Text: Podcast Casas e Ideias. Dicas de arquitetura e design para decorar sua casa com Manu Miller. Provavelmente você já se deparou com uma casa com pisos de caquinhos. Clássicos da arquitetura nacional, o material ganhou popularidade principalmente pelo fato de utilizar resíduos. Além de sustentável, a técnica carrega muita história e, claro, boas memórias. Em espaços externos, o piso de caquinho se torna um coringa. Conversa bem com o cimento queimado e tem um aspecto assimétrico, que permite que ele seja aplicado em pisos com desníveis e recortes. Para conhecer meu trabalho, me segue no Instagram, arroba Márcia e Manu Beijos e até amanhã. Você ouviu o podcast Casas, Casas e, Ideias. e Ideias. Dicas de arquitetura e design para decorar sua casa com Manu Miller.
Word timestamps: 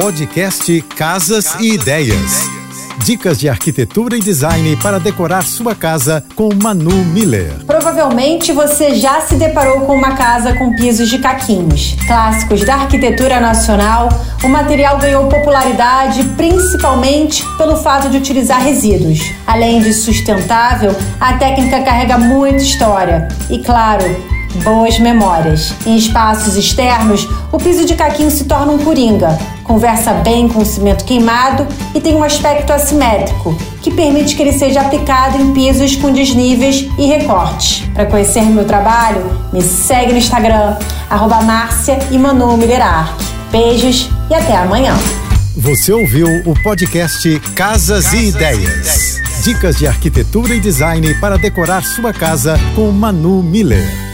Podcast 0.00 0.80
Casas 0.96 1.56
e 1.58 1.74
Ideias. 1.74 2.48
Dicas 3.04 3.36
de 3.36 3.48
arquitetura 3.48 4.16
e 4.16 4.20
design 4.20 4.76
para 4.76 5.00
decorar 5.00 5.42
sua 5.42 5.74
casa 5.74 6.24
com 6.36 6.50
Manu 6.54 7.04
Miller. 7.06 7.52
Provavelmente 7.66 8.52
você 8.52 8.94
já 8.94 9.20
se 9.20 9.34
deparou 9.34 9.80
com 9.80 9.96
uma 9.96 10.14
casa 10.14 10.54
com 10.54 10.72
pisos 10.76 11.08
de 11.08 11.18
caquinhos. 11.18 11.96
Clássicos 12.06 12.64
da 12.64 12.74
arquitetura 12.76 13.40
nacional, 13.40 14.08
o 14.44 14.48
material 14.48 14.98
ganhou 14.98 15.26
popularidade 15.26 16.22
principalmente 16.36 17.44
pelo 17.56 17.76
fato 17.78 18.08
de 18.08 18.18
utilizar 18.18 18.62
resíduos. 18.62 19.18
Além 19.48 19.82
de 19.82 19.92
sustentável, 19.92 20.94
a 21.18 21.32
técnica 21.38 21.82
carrega 21.82 22.16
muita 22.16 22.62
história 22.62 23.26
e, 23.50 23.58
claro, 23.58 24.37
boas 24.62 24.98
memórias. 24.98 25.72
Em 25.86 25.96
espaços 25.96 26.56
externos, 26.56 27.28
o 27.52 27.58
piso 27.58 27.84
de 27.84 27.94
caquinho 27.94 28.30
se 28.30 28.44
torna 28.44 28.72
um 28.72 28.78
coringa. 28.78 29.38
Conversa 29.64 30.12
bem 30.14 30.48
com 30.48 30.60
o 30.60 30.64
cimento 30.64 31.04
queimado 31.04 31.66
e 31.94 32.00
tem 32.00 32.14
um 32.14 32.22
aspecto 32.22 32.72
assimétrico, 32.72 33.56
que 33.82 33.90
permite 33.90 34.34
que 34.34 34.42
ele 34.42 34.52
seja 34.52 34.80
aplicado 34.80 35.40
em 35.40 35.52
pisos 35.52 35.96
com 35.96 36.10
desníveis 36.12 36.88
e 36.98 37.06
recortes. 37.06 37.84
Para 37.94 38.06
conhecer 38.06 38.42
meu 38.42 38.64
trabalho, 38.64 39.24
me 39.52 39.60
segue 39.60 40.12
no 40.12 40.18
Instagram, 40.18 40.76
arroba 41.10 41.42
Márcia 41.42 41.98
e 42.10 42.18
Manu 42.18 42.58
Beijos 43.50 44.08
e 44.30 44.34
até 44.34 44.56
amanhã. 44.56 44.94
Você 45.56 45.92
ouviu 45.92 46.28
o 46.46 46.54
podcast 46.62 47.40
Casas, 47.54 48.04
Casas 48.04 48.12
e, 48.12 48.28
Ideias. 48.28 48.58
e 48.58 49.18
Ideias. 49.18 49.18
Dicas 49.42 49.76
de 49.76 49.86
arquitetura 49.86 50.54
e 50.54 50.60
design 50.60 51.14
para 51.14 51.38
decorar 51.38 51.82
sua 51.82 52.12
casa 52.12 52.58
com 52.74 52.90
Manu 52.92 53.42
Miller. 53.42 54.07